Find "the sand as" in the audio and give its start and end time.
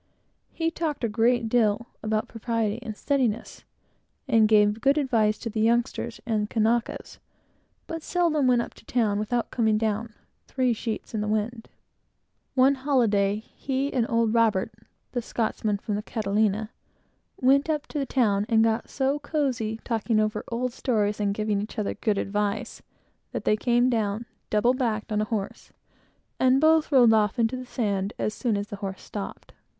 27.55-28.33